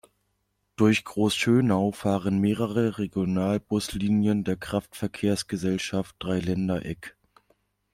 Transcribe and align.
Durch 0.77 1.05
Großschönau 1.05 1.91
fahren 1.91 2.39
mehrere 2.39 2.97
Regionalbuslinien 2.97 4.43
der 4.43 4.55
Kraftverkehrsgesellschaft 4.55 6.15
Dreiländereck. 6.17 7.15